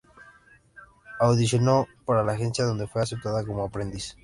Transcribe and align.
Audicionó 1.19 1.87
para 2.07 2.23
la 2.23 2.31
agencia 2.33 2.65
donde 2.65 2.87
fue 2.87 3.03
aceptado 3.03 3.45
como 3.45 3.63
aprendiz. 3.63 4.17